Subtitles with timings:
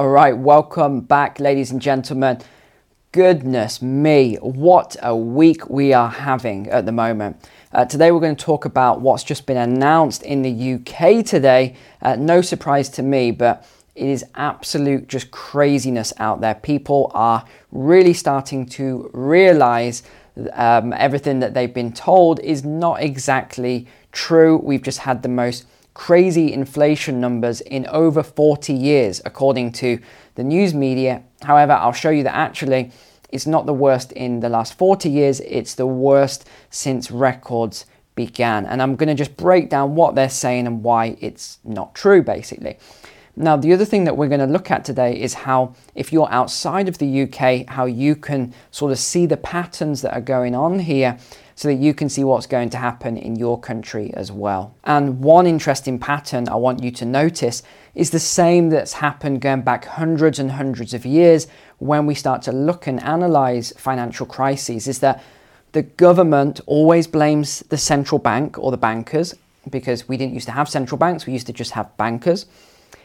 [0.00, 2.40] All right, welcome back, ladies and gentlemen.
[3.12, 7.46] Goodness me, what a week we are having at the moment.
[7.70, 11.76] Uh, today, we're going to talk about what's just been announced in the UK today.
[12.00, 16.54] Uh, no surprise to me, but it is absolute just craziness out there.
[16.54, 20.02] People are really starting to realize
[20.54, 24.56] um, everything that they've been told is not exactly true.
[24.56, 29.98] We've just had the most crazy inflation numbers in over 40 years, according to
[30.34, 31.22] the news media.
[31.42, 32.92] However, I'll show you that actually
[33.30, 38.66] it's not the worst in the last 40 years, it's the worst since records began.
[38.66, 42.22] And I'm going to just break down what they're saying and why it's not true,
[42.22, 42.78] basically.
[43.36, 46.30] Now, the other thing that we're going to look at today is how, if you're
[46.30, 50.54] outside of the UK, how you can sort of see the patterns that are going
[50.54, 51.16] on here
[51.60, 54.74] so that you can see what's going to happen in your country as well.
[54.84, 57.62] And one interesting pattern I want you to notice
[57.94, 62.40] is the same that's happened going back hundreds and hundreds of years when we start
[62.44, 65.22] to look and analyze financial crises is that
[65.72, 69.34] the government always blames the central bank or the bankers
[69.68, 72.46] because we didn't used to have central banks, we used to just have bankers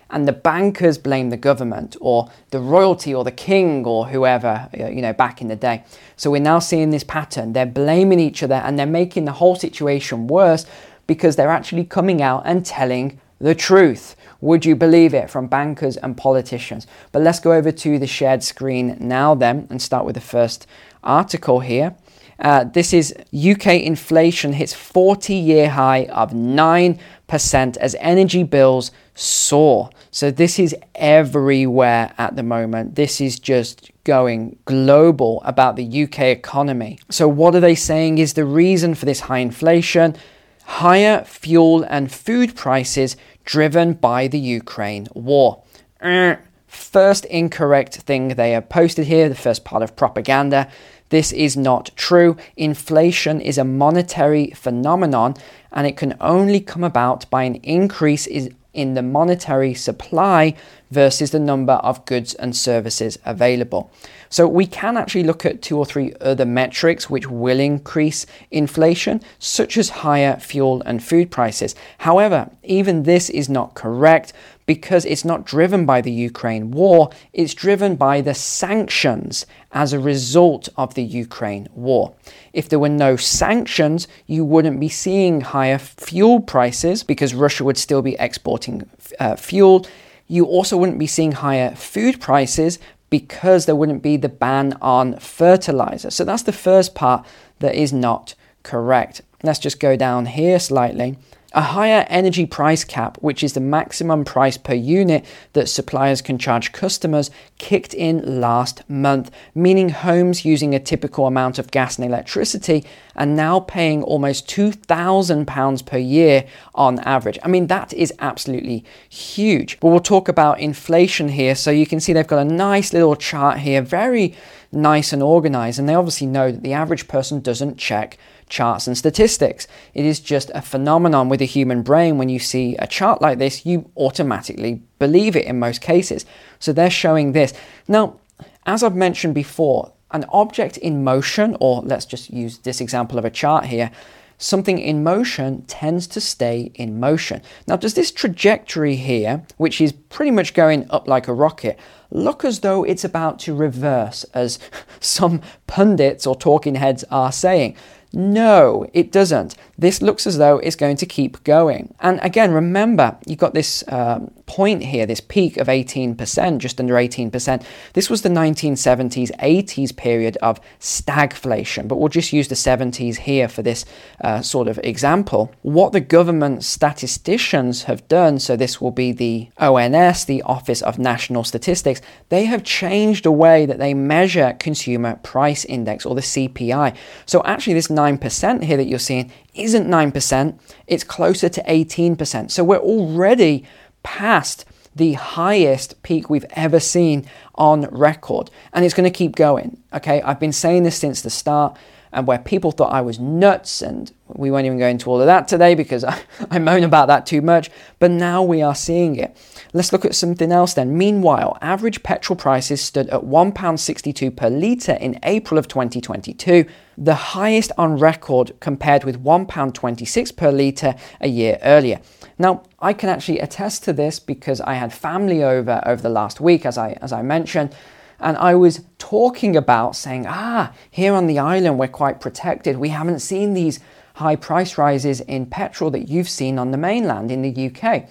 [0.10, 4.88] and the bankers blame the government or the royalty or the king or whoever, uh,
[4.88, 5.84] you know, back in the day.
[6.16, 7.54] So we're now seeing this pattern.
[7.54, 10.66] They're blaming each other and they're making the whole situation worse
[11.08, 14.16] because they're actually coming out and telling the truth.
[14.42, 16.88] Would you believe it from bankers and politicians?
[17.12, 20.68] But let's go over to the shared screen now, then, and start with the first
[21.04, 21.96] article here.
[22.40, 29.90] Uh, this is UK inflation hits 40 year high of 9% as energy bills soar.
[30.16, 32.96] So, this is everywhere at the moment.
[32.96, 37.00] This is just going global about the UK economy.
[37.10, 40.16] So, what are they saying is the reason for this high inflation?
[40.64, 45.64] Higher fuel and food prices driven by the Ukraine war.
[46.00, 50.72] Uh, first incorrect thing they have posted here, the first part of propaganda.
[51.10, 52.38] This is not true.
[52.56, 55.36] Inflation is a monetary phenomenon
[55.74, 58.28] and it can only come about by an increase
[58.76, 60.54] in the monetary supply
[60.92, 63.92] versus the number of goods and services available.
[64.30, 69.22] So we can actually look at two or three other metrics which will increase inflation,
[69.40, 71.76] such as higher fuel and food prices.
[72.00, 74.34] However, even this is not correct
[74.66, 80.00] because it's not driven by the Ukraine war, it's driven by the sanctions as a
[80.00, 82.14] result of the Ukraine war.
[82.54, 87.78] If there were no sanctions, you wouldn't be seeing higher fuel prices because Russia would
[87.78, 89.86] still be exporting uh, fuel.
[90.28, 95.20] You also wouldn't be seeing higher food prices because there wouldn't be the ban on
[95.20, 96.10] fertilizer.
[96.10, 97.26] So that's the first part
[97.60, 99.22] that is not correct.
[99.44, 101.18] Let's just go down here slightly.
[101.58, 105.24] A higher energy price cap, which is the maximum price per unit
[105.54, 111.58] that suppliers can charge customers, kicked in last month, meaning homes using a typical amount
[111.58, 112.84] of gas and electricity
[113.16, 117.40] are now paying almost £2,000 per year on average.
[117.42, 119.80] I mean, that is absolutely huge.
[119.80, 121.56] But we'll talk about inflation here.
[121.56, 124.36] So you can see they've got a nice little chart here, very
[124.74, 125.80] nice and organized.
[125.80, 128.18] And they obviously know that the average person doesn't check
[128.50, 129.68] charts and statistics.
[129.94, 132.18] It is just a phenomenon with the human brain.
[132.18, 136.26] When you see a chart like this, you automatically believe it in most cases.
[136.60, 137.54] So they're showing this.
[137.88, 138.20] Now,
[138.66, 143.26] as I've mentioned before, an object in motion, or let's just use this example of
[143.26, 143.92] a chart here,
[144.38, 147.42] something in motion tends to stay in motion.
[147.68, 151.80] Now, does this trajectory here, which is pretty much going up like a rocket,
[152.12, 154.60] look as though it's about to reverse, as
[155.00, 157.76] some pundits or talking heads are saying?
[158.16, 159.56] No, it doesn't.
[159.78, 161.94] This looks as though it's going to keep going.
[162.00, 166.94] And again, remember, you've got this um, point here, this peak of 18%, just under
[166.94, 167.64] 18%.
[167.94, 173.48] This was the 1970s, 80s period of stagflation, but we'll just use the 70s here
[173.48, 173.86] for this
[174.22, 175.54] uh, sort of example.
[175.62, 181.00] What the government statisticians have done, so this will be the ONS, the Office of
[181.00, 186.22] National Statistics, they have changed the way that they measure consumer price index or the
[186.22, 186.96] CPI.
[187.26, 192.52] So actually, this 9% here that you're seeing isn't 9%, it's closer to 18%.
[192.52, 193.66] So we're already
[194.04, 194.66] past
[194.96, 198.50] the highest peak we've ever seen on record.
[198.74, 199.78] And it's going to keep going.
[199.94, 201.78] Okay, I've been saying this since the start,
[202.14, 205.26] and where people thought I was nuts, and we won't even go into all of
[205.26, 207.70] that today because I, I moan about that too much.
[208.00, 209.36] But now we are seeing it.
[209.76, 210.98] Let's look at something else then.
[210.98, 216.64] Meanwhile, average petrol prices stood at £1.62 per litre in April of 2022,
[216.98, 222.00] the highest on record compared with £1.26 per litre a year earlier.
[222.40, 226.40] Now, I can actually attest to this because I had family over over the last
[226.40, 227.76] week, as I, as I mentioned,
[228.22, 232.78] and I was talking about saying, ah, here on the island, we're quite protected.
[232.78, 233.82] We haven't seen these
[234.14, 238.08] high price rises in petrol that you've seen on the mainland in the UK,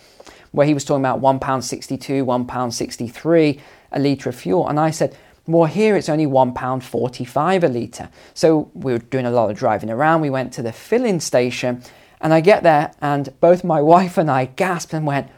[0.54, 3.60] where he was talking about £1.62, £1.63
[3.90, 4.68] a litre of fuel.
[4.68, 5.16] And I said,
[5.48, 8.08] well, here it's only £1.45 a litre.
[8.34, 10.20] So we were doing a lot of driving around.
[10.20, 11.82] We went to the filling station,
[12.20, 15.28] and I get there, and both my wife and I gasped and went,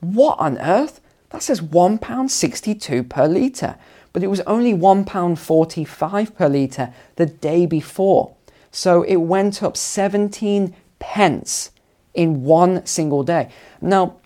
[0.00, 1.00] What on earth?
[1.30, 3.76] That says £1.62 per litre.
[4.12, 8.34] But it was only £1.45 per litre the day before.
[8.72, 11.70] So it went up 17 pence
[12.12, 13.50] in one single day.
[13.80, 14.16] Now,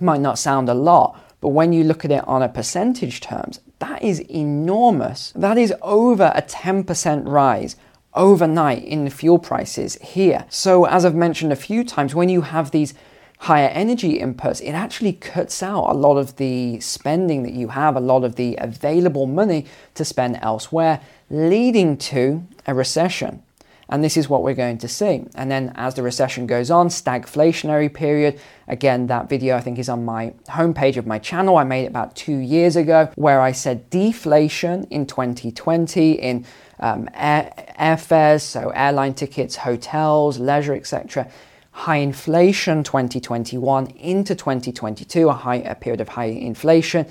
[0.00, 3.60] might not sound a lot, but when you look at it on a percentage terms,
[3.78, 5.32] that is enormous.
[5.34, 7.76] That is over a 10% rise
[8.14, 10.44] overnight in the fuel prices here.
[10.48, 12.94] So, as I've mentioned a few times, when you have these
[13.38, 17.96] higher energy inputs, it actually cuts out a lot of the spending that you have,
[17.96, 19.64] a lot of the available money
[19.94, 21.00] to spend elsewhere,
[21.30, 23.42] leading to a recession.
[23.90, 25.24] And this is what we're going to see.
[25.34, 28.40] And then as the recession goes on, stagflationary period.
[28.68, 31.58] Again, that video I think is on my homepage of my channel.
[31.58, 36.46] I made it about two years ago where I said deflation in 2020 in
[36.78, 41.28] um, air, airfares, so airline tickets, hotels, leisure, etc.
[41.72, 47.06] High inflation 2021 into 2022, a, high, a period of high inflation.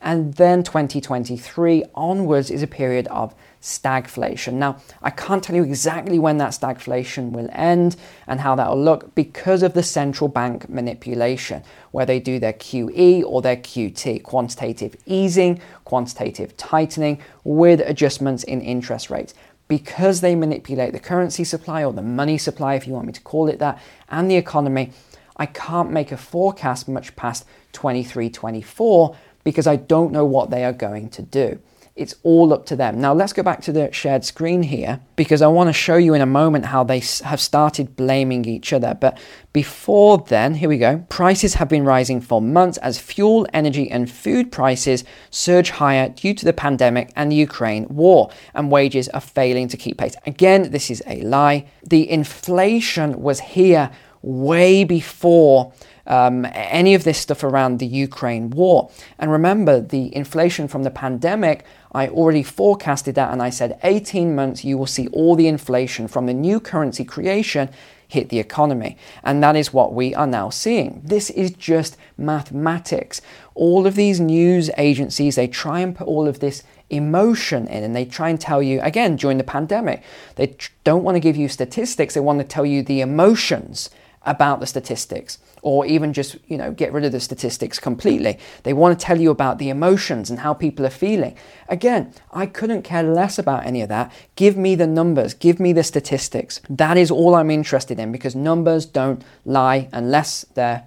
[0.00, 4.54] And then 2023 onwards is a period of stagflation.
[4.54, 8.82] Now, I can't tell you exactly when that stagflation will end and how that will
[8.82, 11.62] look because of the central bank manipulation,
[11.92, 18.60] where they do their QE or their QT, quantitative easing, quantitative tightening, with adjustments in
[18.60, 19.32] interest rates.
[19.68, 23.20] Because they manipulate the currency supply or the money supply, if you want me to
[23.22, 23.80] call it that,
[24.10, 24.92] and the economy,
[25.36, 30.64] I can't make a forecast much past 23 24 because I don't know what they
[30.64, 31.58] are going to do.
[31.94, 33.02] It's all up to them.
[33.02, 36.14] Now, let's go back to the shared screen here because I want to show you
[36.14, 38.96] in a moment how they have started blaming each other.
[38.98, 39.18] But
[39.52, 41.04] before then, here we go.
[41.10, 46.32] Prices have been rising for months as fuel, energy, and food prices surge higher due
[46.32, 50.16] to the pandemic and the Ukraine war, and wages are failing to keep pace.
[50.24, 51.66] Again, this is a lie.
[51.84, 53.90] The inflation was here
[54.22, 55.72] way before
[56.06, 58.90] um, any of this stuff around the Ukraine war.
[59.18, 64.34] And remember, the inflation from the pandemic, I already forecasted that and I said 18
[64.34, 67.68] months you will see all the inflation from the new currency creation
[68.08, 68.96] hit the economy.
[69.22, 71.00] And that is what we are now seeing.
[71.02, 73.22] This is just mathematics.
[73.54, 77.96] All of these news agencies, they try and put all of this emotion in and
[77.96, 80.02] they try and tell you, again, during the pandemic,
[80.36, 80.54] they
[80.84, 83.88] don't want to give you statistics, they want to tell you the emotions
[84.24, 88.38] about the statistics or even just you know get rid of the statistics completely.
[88.62, 91.36] They want to tell you about the emotions and how people are feeling.
[91.68, 94.12] Again i couldn't care less about any of that.
[94.36, 96.60] Give me the numbers give me the statistics.
[96.68, 100.84] That is all i'm interested in because numbers don't lie unless they're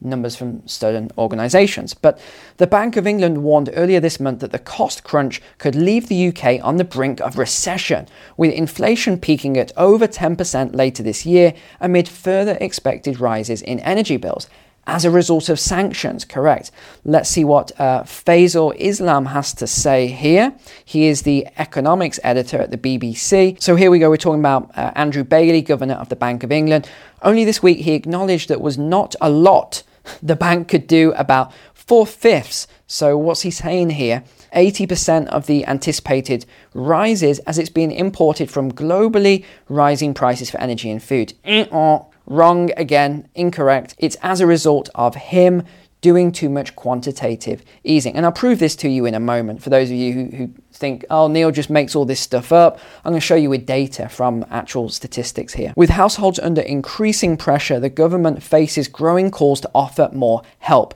[0.00, 1.94] numbers from certain organisations.
[1.94, 2.20] But
[2.58, 6.28] the Bank of England warned earlier this month that the cost crunch could leave the
[6.28, 8.06] UK on the brink of recession,
[8.36, 14.16] with inflation peaking at over 10% later this year amid further expected rises in energy
[14.16, 14.48] bills.
[14.88, 16.70] As a result of sanctions, correct.
[17.04, 20.54] Let's see what uh, Faisal Islam has to say here.
[20.82, 23.60] He is the economics editor at the BBC.
[23.60, 24.08] So here we go.
[24.08, 26.88] We're talking about uh, Andrew Bailey, governor of the Bank of England.
[27.20, 29.82] Only this week he acknowledged that was not a lot
[30.22, 32.66] the bank could do about four fifths.
[32.86, 34.24] So, what's he saying here?
[34.54, 40.90] 80% of the anticipated rises as it's being imported from globally rising prices for energy
[40.90, 41.34] and food.
[41.44, 43.94] Eh, oh, wrong again, incorrect.
[43.98, 45.64] It's as a result of him
[46.00, 48.14] doing too much quantitative easing.
[48.14, 50.50] And I'll prove this to you in a moment for those of you who, who
[50.72, 52.78] think, oh, Neil just makes all this stuff up.
[53.04, 55.72] I'm going to show you with data from actual statistics here.
[55.76, 60.94] With households under increasing pressure, the government faces growing calls to offer more help.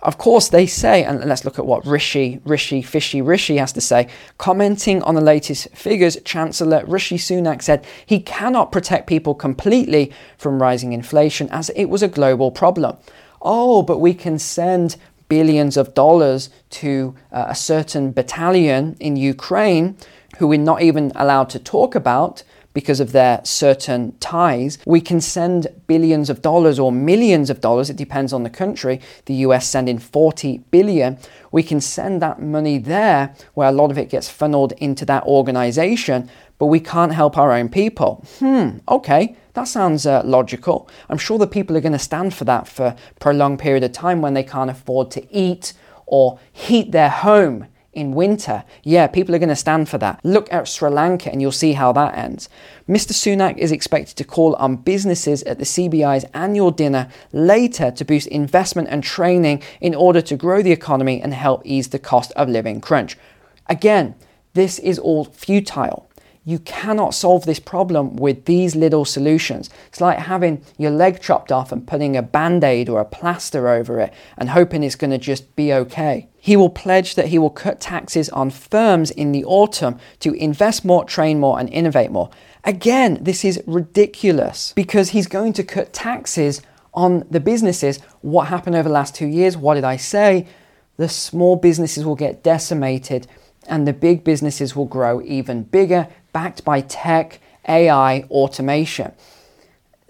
[0.00, 3.80] Of course, they say, and let's look at what Rishi, Rishi, Fishy Rishi has to
[3.80, 4.06] say.
[4.38, 10.62] Commenting on the latest figures, Chancellor Rishi Sunak said he cannot protect people completely from
[10.62, 12.96] rising inflation as it was a global problem
[13.42, 14.96] oh, but we can send
[15.28, 19.96] billions of dollars to uh, a certain battalion in Ukraine
[20.38, 22.42] who we're not even allowed to talk about
[22.72, 24.78] because of their certain ties.
[24.86, 29.00] We can send billions of dollars or millions of dollars, it depends on the country.
[29.24, 31.18] The US sending 40 billion.
[31.50, 35.24] We can send that money there where a lot of it gets funneled into that
[35.24, 38.24] organization, but we can't help our own people.
[38.38, 40.88] Hmm, okay, That sounds uh, logical.
[41.08, 43.90] I'm sure the people are going to stand for that for a prolonged period of
[43.90, 45.72] time when they can't afford to eat
[46.06, 48.62] or heat their home in winter.
[48.84, 50.20] Yeah, people are going to stand for that.
[50.22, 52.48] Look at Sri Lanka and you'll see how that ends.
[52.88, 53.10] Mr.
[53.10, 58.28] Sunak is expected to call on businesses at the CBI's annual dinner later to boost
[58.28, 62.48] investment and training in order to grow the economy and help ease the cost of
[62.48, 63.18] living crunch.
[63.66, 64.14] Again,
[64.54, 66.07] this is all futile.
[66.48, 69.68] You cannot solve this problem with these little solutions.
[69.88, 73.68] It's like having your leg chopped off and putting a band aid or a plaster
[73.68, 76.30] over it and hoping it's going to just be okay.
[76.38, 80.86] He will pledge that he will cut taxes on firms in the autumn to invest
[80.86, 82.30] more, train more, and innovate more.
[82.64, 86.62] Again, this is ridiculous because he's going to cut taxes
[86.94, 87.98] on the businesses.
[88.22, 89.58] What happened over the last two years?
[89.58, 90.48] What did I say?
[90.96, 93.26] The small businesses will get decimated
[93.68, 99.12] and the big businesses will grow even bigger backed by tech, AI, automation.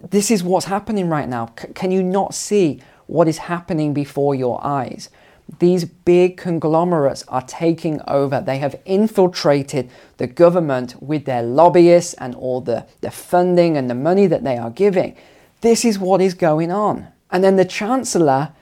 [0.00, 1.52] This is what's happening right now.
[1.58, 5.10] C- can you not see what is happening before your eyes?
[5.58, 8.40] These big conglomerates are taking over.
[8.40, 13.94] They have infiltrated the government with their lobbyists and all the, the funding and the
[13.94, 15.16] money that they are giving.
[15.62, 17.08] This is what is going on.
[17.30, 18.52] And then the chancellor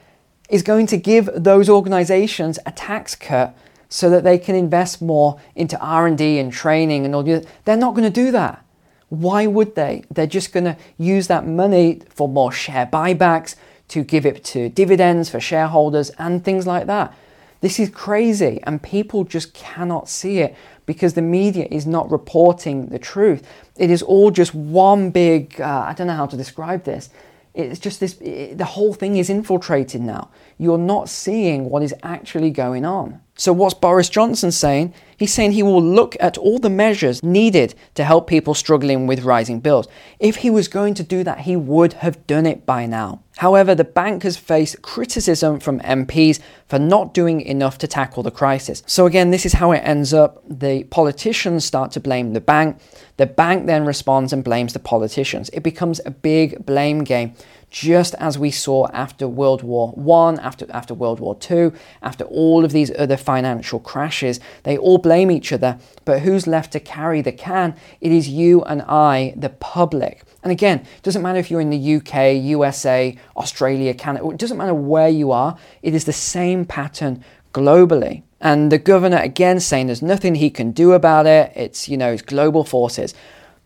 [0.49, 3.57] is going to give those organizations a tax cut
[3.89, 7.95] so that they can invest more into R&D and training and all the they're not
[7.95, 8.65] going to do that.
[9.09, 10.05] Why would they?
[10.11, 13.55] They're just going to use that money for more share buybacks,
[13.89, 17.15] to give it to dividends for shareholders and things like that.
[17.61, 22.87] This is crazy and people just cannot see it because the media is not reporting
[22.87, 23.47] the truth.
[23.77, 27.11] It is all just one big, uh, I don't know how to describe this.
[27.57, 30.31] It's just this, it, the whole thing is infiltrated now.
[30.59, 33.21] You're not seeing what is actually going on.
[33.39, 34.95] So, what's Boris Johnson saying?
[35.17, 39.25] He's saying he will look at all the measures needed to help people struggling with
[39.25, 39.89] rising bills.
[40.19, 43.21] If he was going to do that, he would have done it by now.
[43.39, 48.31] However, the bank has faced criticism from MPs for not doing enough to tackle the
[48.31, 48.83] crisis.
[48.87, 50.43] So, again, this is how it ends up.
[50.49, 52.79] The politicians start to blame the bank.
[53.19, 55.49] The bank then responds and blames the politicians.
[55.51, 57.35] It becomes a big blame game
[57.71, 62.65] just as we saw after World War One, after, after World War Two, after all
[62.65, 64.41] of these other financial crashes.
[64.63, 67.75] They all blame each other, but who's left to carry the can?
[68.01, 70.23] It is you and I, the public.
[70.43, 74.57] And again, it doesn't matter if you're in the UK, USA, Australia, Canada, it doesn't
[74.57, 78.23] matter where you are, it is the same pattern globally.
[78.41, 81.53] And the governor again saying there's nothing he can do about it.
[81.57, 83.15] It's, you know, it's global forces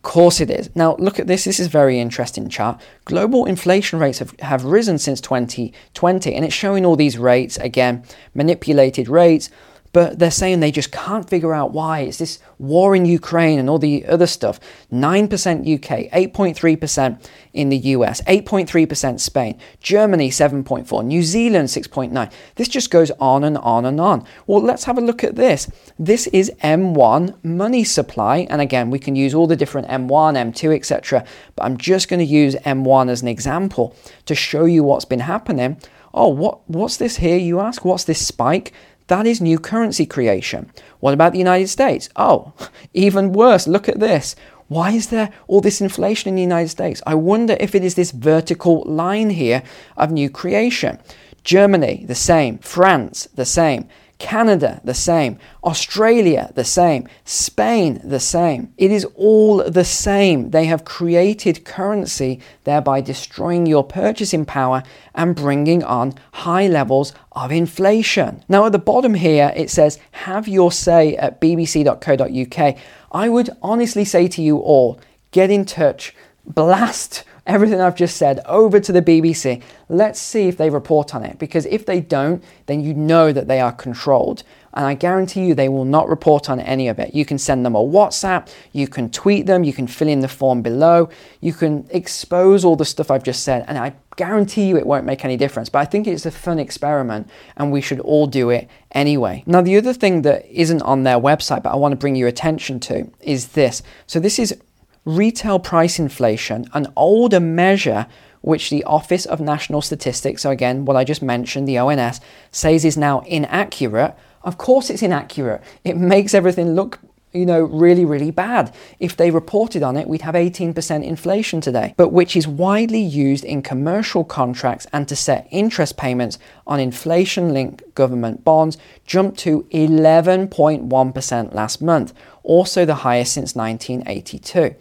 [0.02, 0.74] course it is.
[0.74, 1.44] Now, look at this.
[1.44, 2.80] This is very interesting chart.
[3.04, 8.04] Global inflation rates have, have risen since 2020, and it's showing all these rates again,
[8.34, 9.50] manipulated rates
[9.92, 12.00] but they're saying they just can't figure out why.
[12.00, 14.60] It's this war in Ukraine and all the other stuff.
[14.92, 15.28] 9%
[15.74, 22.32] UK, 8.3% in the US, 8.3% Spain, Germany 7.4, New Zealand 6.9.
[22.54, 24.24] This just goes on and on and on.
[24.46, 25.68] Well, let's have a look at this.
[25.98, 30.76] This is M1 money supply, and again, we can use all the different M1, M2,
[30.76, 31.24] etc.
[31.56, 35.20] But I'm just going to use M1 as an example to show you what's been
[35.20, 35.78] happening.
[36.12, 37.38] Oh, what what's this here?
[37.38, 37.84] You ask.
[37.84, 38.72] What's this spike?
[39.10, 40.70] That is new currency creation.
[41.00, 42.08] What about the United States?
[42.14, 42.52] Oh,
[42.94, 43.66] even worse.
[43.66, 44.36] Look at this.
[44.68, 47.02] Why is there all this inflation in the United States?
[47.04, 49.64] I wonder if it is this vertical line here
[49.96, 51.00] of new creation.
[51.42, 52.58] Germany, the same.
[52.58, 53.88] France, the same.
[54.20, 55.38] Canada, the same.
[55.64, 57.08] Australia, the same.
[57.24, 58.72] Spain, the same.
[58.78, 60.50] It is all the same.
[60.50, 64.84] They have created currency, thereby destroying your purchasing power
[65.14, 68.44] and bringing on high levels of inflation.
[68.48, 72.76] Now, at the bottom here, it says, Have your say at bbc.co.uk.
[73.10, 75.00] I would honestly say to you all,
[75.32, 79.60] get in touch, blast everything I've just said over to the BBC.
[79.88, 83.48] Let's see if they report on it because if they don't, then you know that
[83.48, 84.44] they are controlled.
[84.72, 87.12] And I guarantee you they will not report on any of it.
[87.12, 90.28] You can send them a WhatsApp, you can tweet them, you can fill in the
[90.28, 91.08] form below,
[91.40, 95.04] you can expose all the stuff I've just said, and I guarantee you it won't
[95.04, 95.68] make any difference.
[95.68, 99.42] But I think it's a fun experiment and we should all do it anyway.
[99.44, 102.28] Now, the other thing that isn't on their website, but I want to bring your
[102.28, 103.82] attention to is this.
[104.06, 104.56] So, this is
[105.04, 108.06] retail price inflation, an older measure
[108.42, 112.84] which the Office of National Statistics, so again, what I just mentioned, the ONS, says
[112.84, 114.14] is now inaccurate.
[114.42, 115.62] Of course, it's inaccurate.
[115.84, 116.98] It makes everything look
[117.32, 118.74] you know, really, really bad.
[118.98, 123.44] If they reported on it, we'd have 18% inflation today, but which is widely used
[123.44, 129.62] in commercial contracts and to set interest payments on inflation linked government bonds jumped to
[129.70, 134.74] 11.1% last month, also the highest since 1982.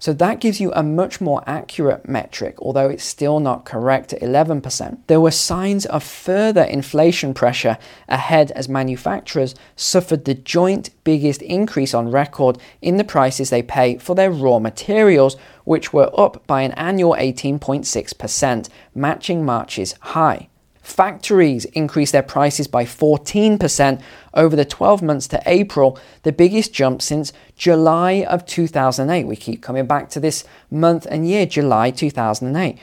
[0.00, 4.22] So that gives you a much more accurate metric, although it's still not correct at
[4.22, 4.98] 11%.
[5.08, 7.76] There were signs of further inflation pressure
[8.08, 13.98] ahead as manufacturers suffered the joint biggest increase on record in the prices they pay
[13.98, 20.49] for their raw materials, which were up by an annual 18.6%, matching March's high.
[20.90, 24.02] Factories increased their prices by 14%
[24.34, 29.24] over the 12 months to April, the biggest jump since July of 2008.
[29.24, 32.76] We keep coming back to this month and year, July 2008.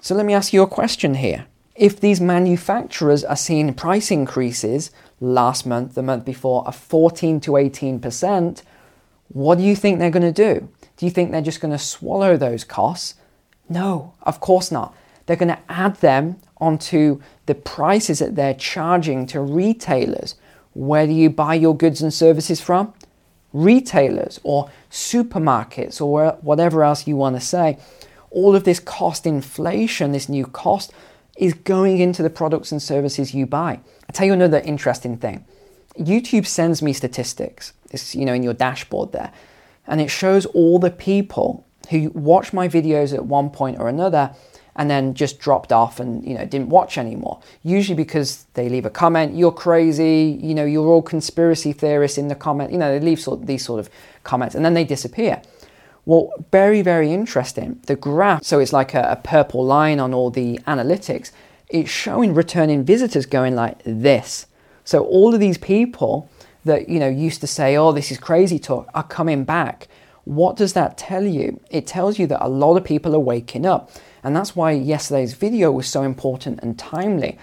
[0.00, 1.46] So let me ask you a question here.
[1.74, 7.50] If these manufacturers are seeing price increases last month, the month before, of 14 to
[7.52, 8.62] 18%,
[9.28, 10.68] what do you think they're going to do?
[10.96, 13.16] Do you think they're just going to swallow those costs?
[13.68, 14.94] No, of course not.
[15.26, 20.36] They're going to add them onto the prices that they're charging to retailers.
[20.74, 22.94] Where do you buy your goods and services from?
[23.52, 27.78] Retailers or supermarkets or whatever else you want to say.
[28.30, 30.92] All of this cost inflation, this new cost,
[31.36, 33.80] is going into the products and services you buy.
[34.08, 35.44] I'll tell you another interesting thing.
[35.98, 37.72] YouTube sends me statistics.
[37.90, 39.32] It's you know in your dashboard there.
[39.86, 44.34] And it shows all the people who watch my videos at one point or another
[44.76, 47.40] and then just dropped off and you know didn't watch anymore.
[47.62, 52.28] Usually because they leave a comment you're crazy you know you're all conspiracy theorists in
[52.28, 53.90] the comment you know they leave sort of these sort of
[54.24, 55.42] comments and then they disappear.
[56.06, 60.30] Well very very interesting the graph so it's like a, a purple line on all
[60.30, 61.30] the analytics
[61.68, 64.46] it's showing returning visitors going like this.
[64.84, 66.28] So all of these people
[66.64, 69.88] that you know used to say oh this is crazy talk are coming back.
[70.24, 71.60] What does that tell you?
[71.70, 73.90] It tells you that a lot of people are waking up
[74.22, 77.38] and that's why yesterday's video was so important and timely.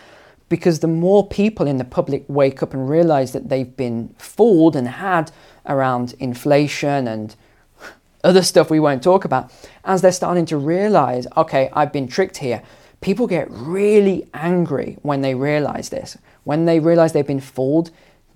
[0.48, 4.76] Because the more people in the public wake up and realize that they've been fooled
[4.76, 5.32] and had
[5.66, 7.36] around inflation and
[8.24, 9.52] other stuff we won't talk about,
[9.84, 12.64] as they're starting to realize, okay, I've been tricked here,
[13.02, 16.18] people get really angry when they realize this.
[16.46, 17.92] When they realize they've been fooled,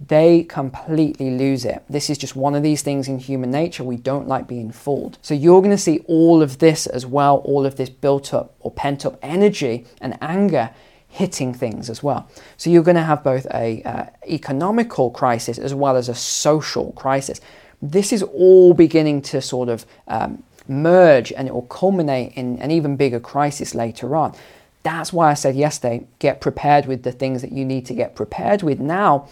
[0.07, 1.83] they completely lose it.
[1.89, 3.83] This is just one of these things in human nature.
[3.83, 5.18] We don't like being fooled.
[5.22, 8.55] So you're going to see all of this as well, all of this built up
[8.59, 10.72] or pent up energy and anger
[11.07, 12.27] hitting things as well.
[12.57, 16.92] So you're going to have both a uh, economical crisis as well as a social
[16.94, 17.39] crisis.
[17.81, 22.72] This is all beginning to sort of um, merge and it will culminate in an
[22.72, 24.33] even bigger crisis later on.
[24.81, 28.16] That's why I said yesterday, get prepared with the things that you need to get
[28.16, 29.29] prepared with now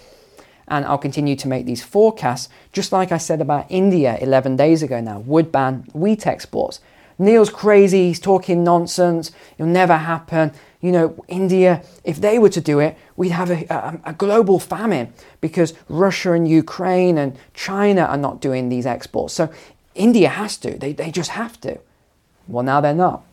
[0.68, 4.84] and I'll continue to make these forecasts, just like I said about India 11 days
[4.84, 6.80] ago now, would ban wheat exports.
[7.18, 10.52] Neil's crazy, he's talking nonsense, it'll never happen.
[10.82, 14.58] You know, India, if they were to do it, we'd have a, a, a global
[14.58, 19.36] famine because Russia and Ukraine and China are not doing these exports.
[19.36, 19.52] So
[19.94, 21.78] India has to, they, they just have to.
[22.48, 23.24] Well, now they're not.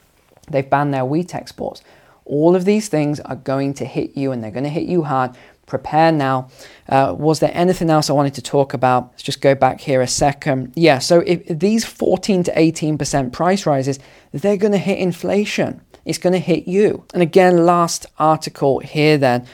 [0.50, 1.82] They've banned their wheat exports.
[2.26, 5.04] All of these things are going to hit you and they're going to hit you
[5.04, 5.34] hard
[5.68, 6.48] prepare now.
[6.88, 9.10] Uh, was there anything else I wanted to talk about?
[9.12, 10.72] Let's just go back here a second.
[10.74, 14.00] Yeah, so if, these 14 to 18% price rises,
[14.32, 15.80] they're going to hit inflation.
[16.04, 17.04] It's going to hit you.
[17.12, 19.46] And again, last article here then.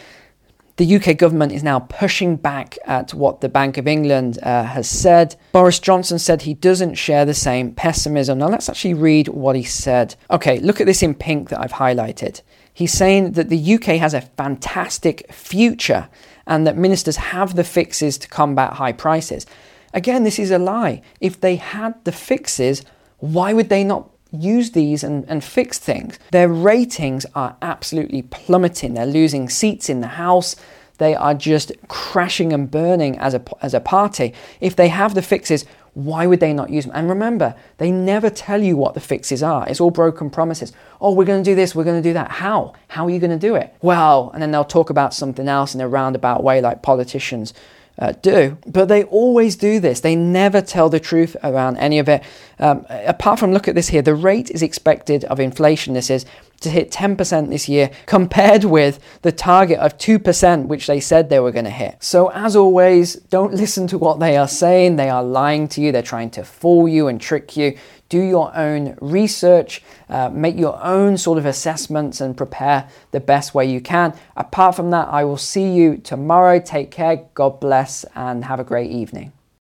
[0.77, 4.89] The UK government is now pushing back at what the Bank of England uh, has
[4.89, 5.37] said.
[5.53, 8.39] Boris Johnson said he doesn't share the same pessimism.
[8.39, 10.17] Now, let's actually read what he said.
[10.33, 12.43] Okay, look at this in pink that I've highlighted.
[12.75, 16.09] He's saying that the UK has a fantastic future
[16.47, 19.47] and that ministers have the fixes to combat high prices.
[19.95, 21.01] Again, this is a lie.
[21.21, 22.85] If they had the fixes,
[23.19, 26.19] why would they not use these and, and fix things?
[26.33, 28.95] Their ratings are absolutely plummeting.
[28.95, 30.57] They're losing seats in the House.
[30.99, 34.35] They are just crashing and burning as a, as a party.
[34.61, 36.93] If they have the fixes, why would they not use them?
[36.95, 39.67] And remember, they never tell you what the fixes are.
[39.69, 40.73] It's all broken promises.
[41.01, 42.31] Oh, we're going to do this, we're going to do that.
[42.31, 42.75] How?
[42.89, 43.75] How are you going to do it?
[43.81, 47.55] Well, and then they'll talk about something else in a roundabout way, like politicians
[47.99, 48.59] uh, do.
[48.67, 50.01] But they always do this.
[50.01, 52.23] They never tell the truth around any of it.
[52.59, 56.27] Um, apart from, look at this here, the rate is expected of inflation, this is,
[56.61, 61.41] to hit 10% this year, compared with the target of 2%, which they said they
[61.41, 62.03] were going to hit.
[62.03, 64.97] So, as always, don't listen to what they are saying.
[64.97, 67.77] They are lying to you, they're trying to fool you and trick you.
[68.15, 73.57] Do your own research, uh, make your own sort of assessments, and prepare the best
[73.57, 74.15] way you can.
[74.37, 76.61] Apart from that, I will see you tomorrow.
[76.61, 79.33] Take care, God bless, and have a great evening.